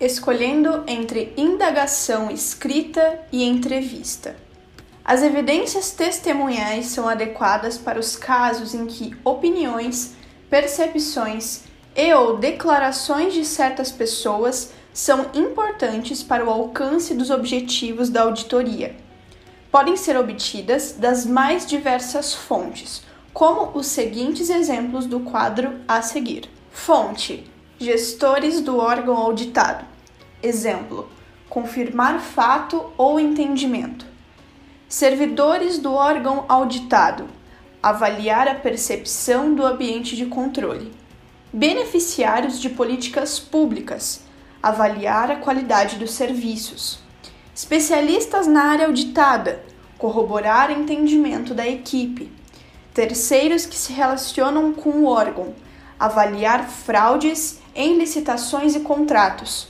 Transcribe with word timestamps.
escolhendo 0.00 0.84
entre 0.86 1.32
indagação 1.36 2.30
escrita 2.30 3.20
e 3.32 3.42
entrevista. 3.44 4.36
As 5.04 5.22
evidências 5.22 5.90
testemunhais 5.90 6.86
são 6.86 7.08
adequadas 7.08 7.78
para 7.78 7.98
os 7.98 8.14
casos 8.14 8.74
em 8.74 8.86
que 8.86 9.16
opiniões, 9.24 10.14
percepções 10.50 11.62
e 11.96 12.12
ou 12.12 12.36
declarações 12.36 13.32
de 13.32 13.44
certas 13.44 13.90
pessoas 13.90 14.70
são 14.92 15.30
importantes 15.34 16.22
para 16.22 16.44
o 16.44 16.50
alcance 16.50 17.14
dos 17.14 17.30
objetivos 17.30 18.08
da 18.08 18.22
auditoria. 18.22 18.94
Podem 19.70 19.96
ser 19.96 20.16
obtidas 20.16 20.92
das 20.92 21.24
mais 21.24 21.66
diversas 21.66 22.34
fontes, 22.34 23.02
como 23.32 23.76
os 23.78 23.86
seguintes 23.86 24.50
exemplos 24.50 25.06
do 25.06 25.20
quadro 25.20 25.80
a 25.86 26.02
seguir. 26.02 26.50
Fonte: 26.70 27.50
Gestores 27.80 28.60
do 28.60 28.76
órgão 28.76 29.16
auditado. 29.16 29.84
Exemplo: 30.42 31.08
confirmar 31.48 32.18
fato 32.18 32.92
ou 32.98 33.20
entendimento. 33.20 34.04
Servidores 34.88 35.78
do 35.78 35.92
órgão 35.92 36.44
auditado. 36.48 37.28
Avaliar 37.80 38.48
a 38.48 38.56
percepção 38.56 39.54
do 39.54 39.64
ambiente 39.64 40.16
de 40.16 40.26
controle. 40.26 40.90
Beneficiários 41.52 42.60
de 42.60 42.68
políticas 42.68 43.38
públicas. 43.38 44.22
Avaliar 44.60 45.30
a 45.30 45.36
qualidade 45.36 45.98
dos 45.98 46.10
serviços. 46.10 46.98
Especialistas 47.54 48.48
na 48.48 48.64
área 48.64 48.86
auditada. 48.86 49.62
Corroborar 49.96 50.72
entendimento 50.72 51.54
da 51.54 51.68
equipe. 51.68 52.28
Terceiros 52.92 53.66
que 53.66 53.76
se 53.76 53.92
relacionam 53.92 54.72
com 54.72 54.90
o 54.90 55.06
órgão 55.06 55.54
avaliar 55.98 56.68
fraudes 56.68 57.58
em 57.78 57.96
licitações 57.96 58.74
e 58.74 58.80
contratos, 58.80 59.68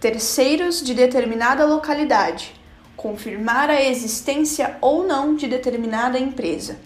terceiros 0.00 0.82
de 0.82 0.94
determinada 0.94 1.66
localidade, 1.66 2.54
confirmar 2.96 3.68
a 3.68 3.82
existência 3.82 4.78
ou 4.80 5.06
não 5.06 5.36
de 5.36 5.46
determinada 5.46 6.18
empresa. 6.18 6.78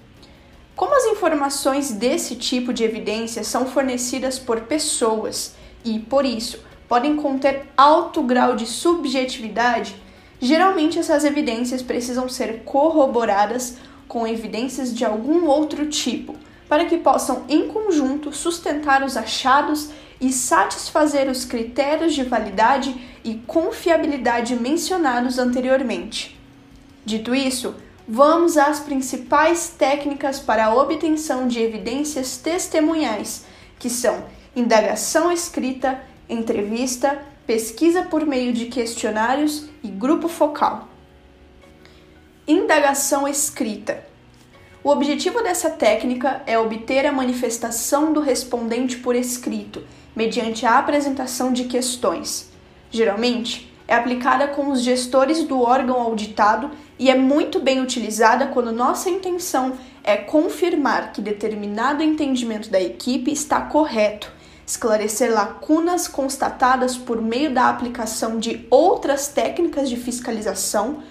Como 0.74 0.92
as 0.92 1.04
informações 1.04 1.92
desse 1.92 2.34
tipo 2.34 2.72
de 2.72 2.82
evidência 2.82 3.44
são 3.44 3.64
fornecidas 3.64 4.40
por 4.40 4.62
pessoas 4.62 5.54
e, 5.84 6.00
por 6.00 6.24
isso, 6.26 6.58
podem 6.88 7.14
conter 7.14 7.68
alto 7.76 8.20
grau 8.20 8.56
de 8.56 8.66
subjetividade, 8.66 9.94
geralmente 10.40 10.98
essas 10.98 11.24
evidências 11.24 11.80
precisam 11.80 12.28
ser 12.28 12.64
corroboradas 12.64 13.76
com 14.08 14.26
evidências 14.26 14.92
de 14.92 15.04
algum 15.04 15.46
outro 15.46 15.86
tipo, 15.86 16.34
para 16.68 16.86
que 16.86 16.98
possam, 16.98 17.44
em 17.48 17.68
conjunto, 17.68 18.32
sustentar 18.32 19.04
os 19.04 19.16
achados 19.16 19.90
e 20.20 20.32
satisfazer 20.32 21.28
os 21.28 21.44
critérios 21.44 22.14
de 22.14 22.24
validade 22.24 22.94
e 23.22 23.34
confiabilidade 23.46 24.54
mencionados 24.56 25.38
anteriormente. 25.38 26.38
Dito 27.04 27.34
isso, 27.34 27.74
vamos 28.08 28.56
às 28.56 28.80
principais 28.80 29.68
técnicas 29.68 30.40
para 30.40 30.66
a 30.66 30.74
obtenção 30.74 31.46
de 31.46 31.60
evidências 31.60 32.36
testemunhais, 32.36 33.44
que 33.78 33.90
são 33.90 34.24
indagação 34.54 35.30
escrita, 35.30 36.00
entrevista, 36.28 37.22
pesquisa 37.46 38.02
por 38.02 38.26
meio 38.26 38.52
de 38.52 38.66
questionários 38.66 39.68
e 39.82 39.88
grupo 39.88 40.28
focal. 40.28 40.88
Indagação 42.48 43.28
escrita 43.28 44.04
o 44.86 44.90
objetivo 44.90 45.42
dessa 45.42 45.68
técnica 45.68 46.42
é 46.46 46.56
obter 46.56 47.06
a 47.06 47.10
manifestação 47.10 48.12
do 48.12 48.20
respondente 48.20 48.96
por 48.98 49.16
escrito, 49.16 49.82
mediante 50.16 50.64
a 50.64 50.78
apresentação 50.78 51.52
de 51.52 51.64
questões. 51.64 52.50
Geralmente, 52.90 53.70
é 53.86 53.94
aplicada 53.94 54.48
com 54.48 54.70
os 54.70 54.80
gestores 54.80 55.44
do 55.44 55.60
órgão 55.60 56.00
auditado 56.00 56.70
e 56.98 57.10
é 57.10 57.14
muito 57.14 57.60
bem 57.60 57.80
utilizada 57.80 58.46
quando 58.46 58.72
nossa 58.72 59.10
intenção 59.10 59.74
é 60.02 60.16
confirmar 60.16 61.12
que 61.12 61.20
determinado 61.20 62.02
entendimento 62.02 62.70
da 62.70 62.80
equipe 62.80 63.30
está 63.30 63.60
correto, 63.60 64.32
esclarecer 64.66 65.32
lacunas 65.32 66.08
constatadas 66.08 66.96
por 66.96 67.20
meio 67.20 67.52
da 67.52 67.68
aplicação 67.68 68.38
de 68.38 68.66
outras 68.70 69.28
técnicas 69.28 69.88
de 69.88 69.96
fiscalização 69.96 71.02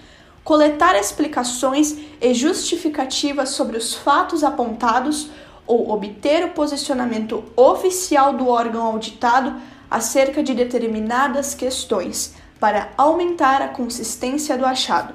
coletar 0.46 0.96
explicações 0.96 1.98
e 2.22 2.32
justificativas 2.32 3.50
sobre 3.50 3.78
os 3.78 3.96
fatos 3.96 4.44
apontados 4.44 5.32
ou 5.68 5.92
obter 5.92 6.46
o 6.46 6.50
posicionamento 6.50 7.44
oficial 7.56 8.34
do 8.34 8.48
órgão 8.48 8.86
auditado 8.86 9.56
acerca 9.90 10.44
de 10.44 10.54
determinadas 10.54 11.54
questões, 11.54 12.34
para 12.60 12.90
aumentar 12.98 13.62
a 13.62 13.68
consistência 13.68 14.58
do 14.58 14.66
achado. 14.66 15.14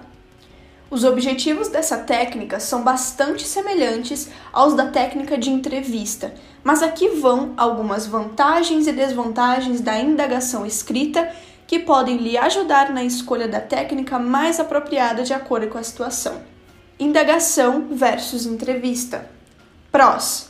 Os 0.91 1.05
objetivos 1.05 1.69
dessa 1.69 1.99
técnica 1.99 2.59
são 2.59 2.83
bastante 2.83 3.47
semelhantes 3.47 4.29
aos 4.53 4.75
da 4.75 4.89
técnica 4.89 5.39
de 5.39 5.49
entrevista, 5.49 6.35
mas 6.65 6.83
aqui 6.83 7.09
vão 7.09 7.55
algumas 7.57 8.07
vantagens 8.07 8.87
e 8.87 8.93
desvantagens 8.93 9.81
da 9.81 9.99
indagação 9.99 10.67
escrita 10.67 11.33
que 11.67 11.79
podem 11.79 12.17
lhe 12.17 12.37
ajudar 12.37 12.93
na 12.93 13.05
escolha 13.05 13.47
da 13.47 13.61
técnica 13.61 14.19
mais 14.19 14.59
apropriada 14.59 15.23
de 15.23 15.33
acordo 15.33 15.69
com 15.69 15.79
a 15.79 15.83
situação. 15.85 16.43
Indagação 16.99 17.87
versus 17.93 18.45
entrevista. 18.45 19.31
Prós: 19.91 20.49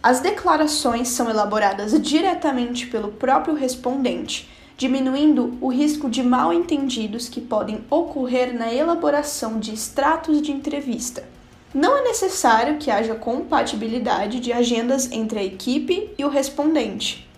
As 0.00 0.20
declarações 0.20 1.08
são 1.08 1.28
elaboradas 1.28 2.00
diretamente 2.00 2.86
pelo 2.86 3.08
próprio 3.08 3.54
respondente, 3.54 4.48
diminuindo 4.76 5.58
o 5.60 5.66
risco 5.66 6.08
de 6.08 6.22
mal-entendidos 6.22 7.28
que 7.28 7.40
podem 7.40 7.84
ocorrer 7.90 8.56
na 8.56 8.72
elaboração 8.72 9.58
de 9.58 9.74
extratos 9.74 10.40
de 10.40 10.52
entrevista. 10.52 11.28
Não 11.74 11.98
é 11.98 12.02
necessário 12.02 12.78
que 12.78 12.92
haja 12.92 13.16
compatibilidade 13.16 14.38
de 14.38 14.52
agendas 14.52 15.10
entre 15.10 15.40
a 15.40 15.44
equipe 15.44 16.14
e 16.16 16.24
o 16.24 16.28
respondente. 16.28 17.28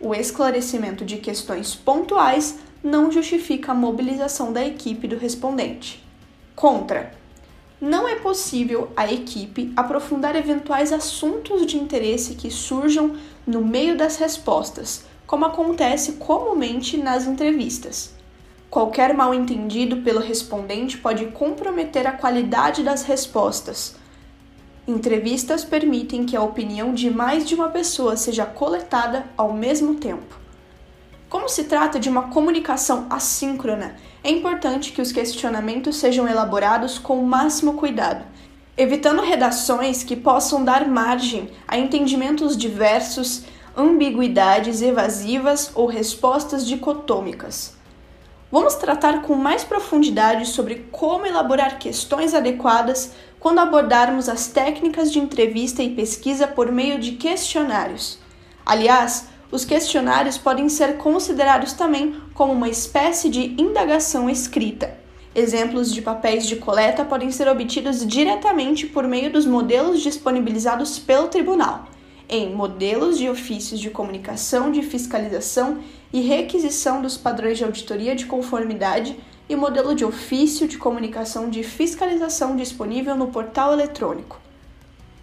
O 0.00 0.14
esclarecimento 0.14 1.04
de 1.04 1.16
questões 1.16 1.74
pontuais 1.74 2.60
não 2.84 3.10
justifica 3.10 3.72
a 3.72 3.74
mobilização 3.74 4.52
da 4.52 4.64
equipe 4.64 5.08
do 5.08 5.18
respondente. 5.18 6.00
Contra: 6.54 7.17
não 7.80 8.08
é 8.08 8.16
possível 8.16 8.90
a 8.96 9.10
equipe 9.12 9.72
aprofundar 9.76 10.34
eventuais 10.36 10.92
assuntos 10.92 11.66
de 11.66 11.76
interesse 11.76 12.34
que 12.34 12.50
surjam 12.50 13.16
no 13.46 13.64
meio 13.64 13.96
das 13.96 14.16
respostas, 14.16 15.04
como 15.26 15.44
acontece 15.44 16.12
comumente 16.12 16.96
nas 16.96 17.26
entrevistas. 17.26 18.12
Qualquer 18.70 19.14
mal-entendido 19.14 19.98
pelo 19.98 20.20
respondente 20.20 20.98
pode 20.98 21.26
comprometer 21.26 22.06
a 22.06 22.12
qualidade 22.12 22.82
das 22.82 23.04
respostas, 23.04 23.96
Entrevistas 24.88 25.64
permitem 25.64 26.24
que 26.24 26.34
a 26.34 26.40
opinião 26.40 26.94
de 26.94 27.10
mais 27.10 27.46
de 27.46 27.54
uma 27.54 27.68
pessoa 27.68 28.16
seja 28.16 28.46
coletada 28.46 29.26
ao 29.36 29.52
mesmo 29.52 29.96
tempo. 29.96 30.37
Como 31.28 31.46
se 31.46 31.64
trata 31.64 32.00
de 32.00 32.08
uma 32.08 32.28
comunicação 32.28 33.06
assíncrona, 33.10 33.96
é 34.24 34.30
importante 34.30 34.92
que 34.92 35.02
os 35.02 35.12
questionamentos 35.12 35.96
sejam 35.96 36.26
elaborados 36.26 36.98
com 36.98 37.20
o 37.20 37.26
máximo 37.26 37.74
cuidado, 37.74 38.24
evitando 38.78 39.20
redações 39.20 40.02
que 40.02 40.16
possam 40.16 40.64
dar 40.64 40.88
margem 40.88 41.50
a 41.66 41.76
entendimentos 41.76 42.56
diversos, 42.56 43.42
ambiguidades 43.76 44.80
evasivas 44.80 45.70
ou 45.74 45.86
respostas 45.86 46.66
dicotômicas. 46.66 47.76
Vamos 48.50 48.76
tratar 48.76 49.20
com 49.20 49.34
mais 49.34 49.62
profundidade 49.62 50.46
sobre 50.46 50.86
como 50.90 51.26
elaborar 51.26 51.78
questões 51.78 52.32
adequadas 52.32 53.12
quando 53.38 53.58
abordarmos 53.58 54.30
as 54.30 54.46
técnicas 54.46 55.12
de 55.12 55.18
entrevista 55.18 55.82
e 55.82 55.94
pesquisa 55.94 56.48
por 56.48 56.72
meio 56.72 56.98
de 56.98 57.12
questionários. 57.12 58.18
Aliás, 58.64 59.28
os 59.50 59.64
questionários 59.64 60.36
podem 60.36 60.68
ser 60.68 60.98
considerados 60.98 61.72
também 61.72 62.14
como 62.34 62.52
uma 62.52 62.68
espécie 62.68 63.28
de 63.28 63.54
indagação 63.60 64.28
escrita. 64.28 64.98
Exemplos 65.34 65.92
de 65.92 66.02
papéis 66.02 66.46
de 66.46 66.56
coleta 66.56 67.04
podem 67.04 67.30
ser 67.30 67.48
obtidos 67.48 68.06
diretamente 68.06 68.86
por 68.86 69.06
meio 69.06 69.32
dos 69.32 69.46
modelos 69.46 70.00
disponibilizados 70.00 70.98
pelo 70.98 71.28
tribunal, 71.28 71.86
em 72.28 72.54
modelos 72.54 73.18
de 73.18 73.28
ofícios 73.28 73.80
de 73.80 73.88
comunicação 73.88 74.70
de 74.70 74.82
fiscalização 74.82 75.78
e 76.12 76.20
requisição 76.20 77.00
dos 77.00 77.16
padrões 77.16 77.56
de 77.56 77.64
auditoria 77.64 78.14
de 78.14 78.26
conformidade 78.26 79.16
e 79.48 79.56
modelo 79.56 79.94
de 79.94 80.04
ofício 80.04 80.68
de 80.68 80.76
comunicação 80.76 81.48
de 81.48 81.62
fiscalização 81.62 82.54
disponível 82.54 83.16
no 83.16 83.28
portal 83.28 83.72
eletrônico. 83.72 84.47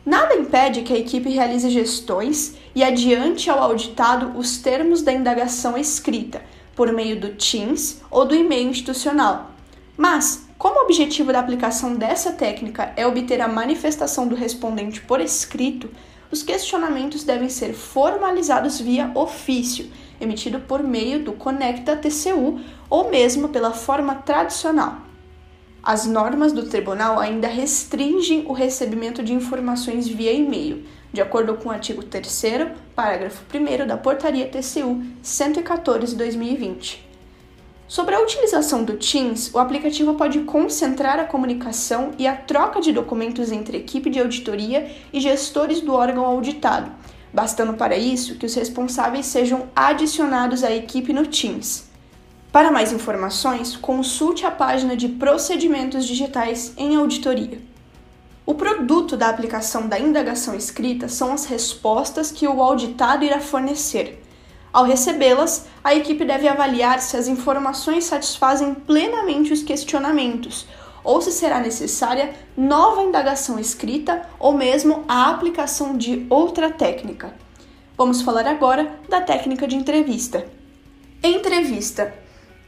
Nada 0.06 0.36
impede 0.36 0.84
que 0.84 0.94
a 0.94 0.98
equipe 0.98 1.30
realize 1.30 1.70
gestões 1.70 2.56
e 2.76 2.84
adiante 2.84 3.50
ao 3.50 3.60
auditado 3.60 4.38
os 4.38 4.58
termos 4.58 5.02
da 5.02 5.12
indagação 5.12 5.76
escrita, 5.76 6.44
por 6.76 6.92
meio 6.94 7.20
do 7.20 7.30
Teams 7.30 8.02
ou 8.12 8.24
do 8.24 8.36
e-mail 8.36 8.70
institucional. 8.70 9.52
Mas, 9.98 10.46
como 10.58 10.80
o 10.80 10.84
objetivo 10.84 11.34
da 11.34 11.40
aplicação 11.40 11.96
dessa 11.96 12.32
técnica 12.34 12.94
é 12.96 13.08
obter 13.08 13.42
a 13.42 13.48
manifestação 13.48 14.28
do 14.28 14.36
respondente 14.36 15.02
por 15.02 15.20
escrito, 15.20 15.90
os 16.32 16.44
questionamentos 16.44 17.24
devem 17.24 17.50
ser 17.50 17.74
formalizados 17.74 18.80
via 18.80 19.12
ofício 19.16 19.90
emitido 20.20 20.60
por 20.60 20.84
meio 20.84 21.24
do 21.24 21.34
Conecta 21.34 21.96
TCU 21.96 22.60
ou 22.90 23.10
mesmo 23.10 23.50
pela 23.50 23.72
forma 23.72 24.16
tradicional. 24.16 24.98
As 25.86 26.08
normas 26.08 26.52
do 26.52 26.66
tribunal 26.66 27.20
ainda 27.20 27.48
restringem 27.48 28.44
o 28.48 28.54
recebimento 28.54 29.22
de 29.22 29.36
informações 29.36 30.08
via 30.08 30.34
e-mail, 30.34 30.84
de 31.14 31.22
acordo 31.22 31.54
com 31.54 31.70
o 31.70 31.72
artigo 31.72 32.02
3, 32.02 32.72
parágrafo 32.96 33.44
1 33.54 33.86
da 33.86 33.96
Portaria 33.96 34.48
TCU 34.48 35.04
114/2020. 35.24 37.08
Sobre 37.88 38.16
a 38.16 38.20
utilização 38.20 38.84
do 38.84 38.98
Teams, 38.98 39.54
o 39.54 39.60
aplicativo 39.60 40.16
pode 40.16 40.40
concentrar 40.40 41.20
a 41.20 41.26
comunicação 41.26 42.14
e 42.18 42.26
a 42.26 42.36
troca 42.36 42.82
de 42.82 42.92
documentos 42.92 43.52
entre 43.52 43.78
equipe 43.78 44.10
de 44.10 44.20
auditoria 44.20 44.90
e 45.14 45.20
gestores 45.20 45.82
do 45.82 45.94
órgão 45.94 46.26
auditado, 46.26 46.92
bastando 47.32 47.76
para 47.76 47.96
isso 47.96 48.40
que 48.40 48.48
os 48.48 48.56
responsáveis 48.56 49.28
sejam 49.28 49.68
adicionados 49.76 50.64
à 50.64 50.72
equipe 50.72 51.14
no 51.14 51.28
Teams. 51.28 51.94
Para 52.56 52.72
mais 52.72 52.94
informações, 52.94 53.76
consulte 53.76 54.46
a 54.46 54.50
página 54.50 54.96
de 54.96 55.10
procedimentos 55.10 56.06
digitais 56.06 56.72
em 56.78 56.96
auditoria. 56.96 57.60
O 58.46 58.54
produto 58.54 59.18
da 59.18 59.28
aplicação 59.28 59.90
da 59.90 60.00
indagação 60.00 60.56
escrita 60.56 61.10
são 61.10 61.34
as 61.34 61.44
respostas 61.44 62.32
que 62.32 62.48
o 62.48 62.64
auditado 62.64 63.26
irá 63.26 63.42
fornecer. 63.42 64.24
Ao 64.72 64.86
recebê-las, 64.86 65.66
a 65.84 65.94
equipe 65.96 66.24
deve 66.24 66.48
avaliar 66.48 67.02
se 67.02 67.18
as 67.18 67.28
informações 67.28 68.06
satisfazem 68.06 68.74
plenamente 68.74 69.52
os 69.52 69.62
questionamentos 69.62 70.66
ou 71.04 71.22
se 71.22 71.34
será 71.34 71.60
necessária 71.60 72.34
nova 72.56 73.04
indagação 73.04 73.60
escrita 73.60 74.30
ou 74.40 74.54
mesmo 74.54 75.04
a 75.10 75.30
aplicação 75.30 75.98
de 75.98 76.26
outra 76.30 76.72
técnica. 76.72 77.36
Vamos 77.98 78.22
falar 78.22 78.48
agora 78.48 78.98
da 79.10 79.20
técnica 79.20 79.68
de 79.68 79.76
entrevista. 79.76 80.48
Entrevista. 81.22 82.24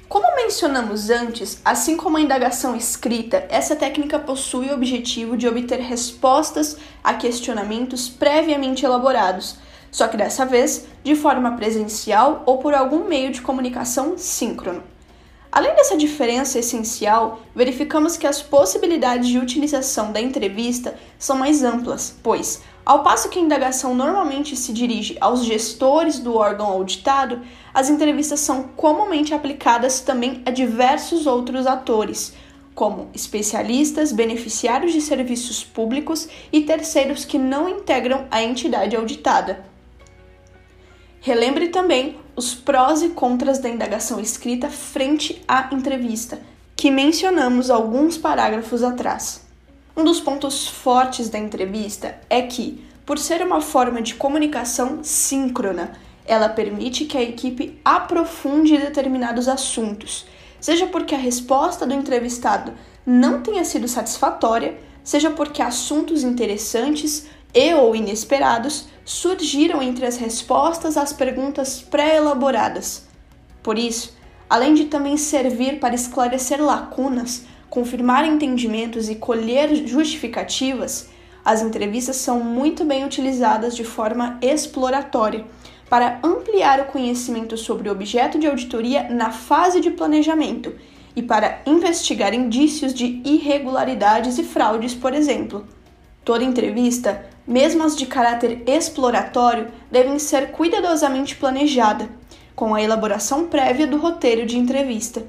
Como 0.09 0.35
mencionamos 0.35 1.09
antes, 1.09 1.59
assim 1.65 1.97
como 1.97 2.17
a 2.17 2.21
indagação 2.21 2.75
escrita, 2.75 3.45
essa 3.49 3.75
técnica 3.75 4.17
possui 4.17 4.69
o 4.69 4.73
objetivo 4.73 5.35
de 5.35 5.47
obter 5.47 5.79
respostas 5.79 6.77
a 7.03 7.13
questionamentos 7.13 8.07
previamente 8.07 8.85
elaborados 8.85 9.57
só 9.91 10.07
que 10.07 10.17
dessa 10.17 10.45
vez 10.45 10.85
de 11.03 11.15
forma 11.15 11.55
presencial 11.55 12.43
ou 12.45 12.57
por 12.59 12.73
algum 12.73 13.05
meio 13.05 13.31
de 13.31 13.41
comunicação 13.41 14.17
síncrono. 14.17 14.83
Além 15.51 15.73
dessa 15.75 15.97
diferença 15.97 16.59
essencial, 16.59 17.39
verificamos 17.55 18.17
que 18.17 18.27
as 18.27 18.41
possibilidades 18.41 19.27
de 19.27 19.39
utilização 19.39 20.11
da 20.11 20.21
entrevista 20.21 20.95
são 21.17 21.37
mais 21.37 21.63
amplas, 21.63 22.15
pois, 22.21 22.61
ao 22.87 23.03
passo 23.03 23.27
que 23.27 23.37
a 23.37 23.41
indagação 23.41 23.93
normalmente 23.93 24.55
se 24.55 24.71
dirige 24.71 25.17
aos 25.19 25.43
gestores 25.43 26.19
do 26.19 26.37
órgão 26.37 26.67
auditado, 26.67 27.41
as 27.73 27.89
entrevistas 27.89 28.39
são 28.39 28.63
comumente 28.63 29.33
aplicadas 29.33 29.99
também 29.99 30.41
a 30.45 30.51
diversos 30.51 31.27
outros 31.27 31.67
atores, 31.67 32.33
como 32.73 33.09
especialistas, 33.13 34.13
beneficiários 34.13 34.93
de 34.93 35.01
serviços 35.01 35.65
públicos 35.65 36.29
e 36.49 36.61
terceiros 36.61 37.25
que 37.25 37.37
não 37.37 37.67
integram 37.67 38.25
a 38.31 38.41
entidade 38.41 38.95
auditada. 38.95 39.65
Relembre 41.19 41.67
também 41.67 42.17
os 42.37 42.55
prós 42.55 43.01
e 43.01 43.09
contras 43.09 43.59
da 43.59 43.67
indagação 43.67 44.17
escrita 44.17 44.69
frente 44.69 45.43
à 45.45 45.67
entrevista, 45.73 46.39
que 46.73 46.89
mencionamos 46.89 47.69
alguns 47.69 48.17
parágrafos 48.17 48.81
atrás. 48.81 49.45
Um 49.97 50.03
dos 50.03 50.19
pontos 50.19 50.67
fortes 50.67 51.27
da 51.27 51.39
entrevista 51.39 52.19
é 52.29 52.43
que, 52.43 52.85
por 53.03 53.17
ser 53.17 53.41
uma 53.41 53.59
forma 53.59 53.99
de 53.99 54.13
comunicação 54.13 54.99
síncrona, 55.01 55.93
ela 56.23 56.47
permite 56.47 57.05
que 57.05 57.17
a 57.17 57.23
equipe 57.23 57.81
aprofunde 57.83 58.77
determinados 58.77 59.47
assuntos, 59.47 60.27
seja 60.61 60.85
porque 60.85 61.15
a 61.15 61.17
resposta 61.17 61.83
do 61.83 61.95
entrevistado 61.95 62.75
não 63.03 63.41
tenha 63.41 63.65
sido 63.65 63.87
satisfatória, 63.87 64.77
seja 65.03 65.31
porque 65.31 65.63
assuntos 65.63 66.21
interessantes 66.21 67.25
e 67.51 67.73
ou 67.73 67.95
inesperados 67.95 68.87
surgiram 69.03 69.81
entre 69.81 70.05
as 70.05 70.17
respostas 70.17 70.95
às 70.95 71.11
perguntas 71.11 71.81
pré-elaboradas. 71.81 73.07
Por 73.63 73.79
isso, 73.79 74.15
além 74.47 74.75
de 74.75 74.85
também 74.85 75.17
servir 75.17 75.79
para 75.79 75.95
esclarecer 75.95 76.63
lacunas, 76.63 77.47
confirmar 77.69 78.25
entendimentos 78.25 79.09
e 79.09 79.15
colher 79.15 79.87
justificativas, 79.87 81.09
as 81.43 81.61
entrevistas 81.61 82.17
são 82.17 82.39
muito 82.41 82.83
bem 82.83 83.05
utilizadas 83.05 83.75
de 83.75 83.83
forma 83.83 84.37
exploratória 84.41 85.45
para 85.89 86.19
ampliar 86.23 86.81
o 86.81 86.85
conhecimento 86.85 87.55
sobre 87.57 87.87
o 87.87 87.91
objeto 87.91 88.37
de 88.37 88.47
auditoria 88.47 89.07
na 89.09 89.31
fase 89.31 89.79
de 89.79 89.91
planejamento 89.91 90.75
e 91.15 91.21
para 91.21 91.61
investigar 91.65 92.33
indícios 92.33 92.93
de 92.93 93.21
irregularidades 93.23 94.37
e 94.37 94.43
fraudes, 94.43 94.93
por 94.93 95.13
exemplo. 95.13 95.65
Toda 96.25 96.43
entrevista 96.43 97.25
mesmo 97.47 97.83
as 97.83 97.95
de 97.95 98.05
caráter 98.05 98.61
exploratório, 98.67 99.69
devem 99.89 100.19
ser 100.19 100.51
cuidadosamente 100.51 101.37
planejada, 101.37 102.09
com 102.53 102.75
a 102.75 102.81
elaboração 102.81 103.47
prévia 103.47 103.87
do 103.87 103.97
roteiro 103.97 104.45
de 104.45 104.57
entrevista. 104.57 105.25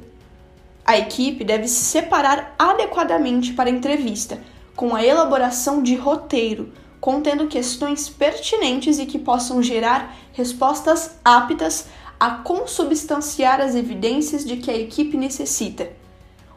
A 0.88 0.96
equipe 0.96 1.44
deve 1.44 1.68
se 1.68 1.84
separar 1.84 2.54
adequadamente 2.58 3.52
para 3.52 3.68
a 3.68 3.72
entrevista, 3.72 4.38
com 4.74 4.96
a 4.96 5.04
elaboração 5.04 5.82
de 5.82 5.94
roteiro, 5.94 6.72
contendo 6.98 7.46
questões 7.46 8.08
pertinentes 8.08 8.98
e 8.98 9.04
que 9.04 9.18
possam 9.18 9.62
gerar 9.62 10.16
respostas 10.32 11.18
aptas 11.22 11.88
a 12.18 12.30
consubstanciar 12.30 13.60
as 13.60 13.74
evidências 13.74 14.46
de 14.46 14.56
que 14.56 14.70
a 14.70 14.78
equipe 14.78 15.14
necessita. 15.18 15.90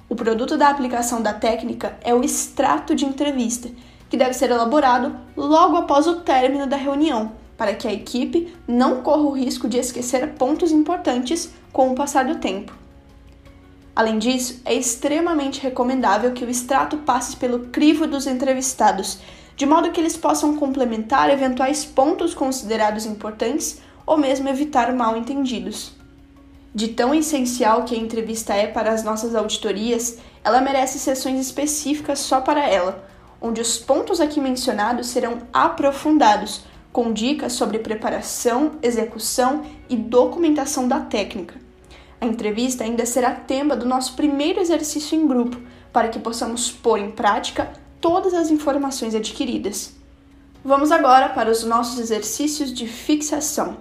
O 0.07 0.15
produto 0.15 0.55
da 0.57 0.69
aplicação 0.69 1.21
da 1.21 1.33
técnica 1.33 1.99
é 2.01 2.15
o 2.15 2.23
extrato 2.23 2.95
de 2.95 3.03
entrevista, 3.03 3.69
que 4.09 4.15
deve 4.15 4.33
ser 4.33 4.49
elaborado 4.49 5.13
logo 5.35 5.75
após 5.75 6.07
o 6.07 6.21
término 6.21 6.67
da 6.67 6.77
reunião, 6.77 7.33
para 7.57 7.75
que 7.75 7.85
a 7.85 7.91
equipe 7.91 8.55
não 8.65 9.01
corra 9.01 9.23
o 9.23 9.35
risco 9.35 9.67
de 9.67 9.77
esquecer 9.77 10.35
pontos 10.35 10.71
importantes 10.71 11.51
com 11.73 11.91
o 11.91 11.95
passar 11.95 12.23
do 12.23 12.35
tempo. 12.35 12.79
Além 13.95 14.17
disso, 14.19 14.61
é 14.63 14.73
extremamente 14.73 15.61
recomendável 15.61 16.31
que 16.31 16.45
o 16.45 16.49
extrato 16.49 16.97
passe 16.97 17.35
pelo 17.35 17.67
crivo 17.67 18.07
dos 18.07 18.25
entrevistados, 18.25 19.19
de 19.55 19.65
modo 19.65 19.91
que 19.91 19.99
eles 19.99 20.15
possam 20.17 20.55
complementar 20.55 21.29
eventuais 21.29 21.83
pontos 21.83 22.33
considerados 22.33 23.05
importantes 23.05 23.79
ou 24.05 24.17
mesmo 24.17 24.49
evitar 24.49 24.93
mal-entendidos. 24.93 25.93
De 26.73 26.87
tão 26.87 27.13
essencial 27.13 27.83
que 27.83 27.93
a 27.93 27.97
entrevista 27.97 28.53
é 28.53 28.65
para 28.65 28.91
as 28.91 29.03
nossas 29.03 29.35
auditorias, 29.35 30.17
ela 30.41 30.61
merece 30.61 30.97
sessões 30.97 31.39
específicas 31.39 32.19
só 32.19 32.39
para 32.39 32.67
ela, 32.67 33.03
onde 33.41 33.59
os 33.59 33.77
pontos 33.77 34.21
aqui 34.21 34.39
mencionados 34.39 35.07
serão 35.07 35.39
aprofundados, 35.51 36.63
com 36.93 37.11
dicas 37.11 37.53
sobre 37.53 37.79
preparação, 37.79 38.73
execução 38.81 39.63
e 39.89 39.95
documentação 39.95 40.87
da 40.87 41.01
técnica. 41.01 41.60
A 42.21 42.25
entrevista 42.27 42.83
ainda 42.83 43.03
será 43.03 43.31
tema 43.31 43.75
do 43.75 43.87
nosso 43.87 44.13
primeiro 44.13 44.59
exercício 44.59 45.17
em 45.17 45.27
grupo, 45.27 45.57
para 45.91 46.07
que 46.07 46.19
possamos 46.19 46.71
pôr 46.71 46.99
em 46.99 47.09
prática 47.09 47.73
todas 47.99 48.35
as 48.35 48.51
informações 48.51 49.15
adquiridas. 49.15 49.95
Vamos 50.63 50.91
agora 50.91 51.29
para 51.29 51.49
os 51.49 51.63
nossos 51.63 51.99
exercícios 51.99 52.71
de 52.71 52.87
fixação. 52.87 53.77